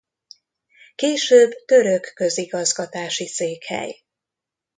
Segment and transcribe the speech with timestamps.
[0.95, 3.97] Később török közigazgatási székhely.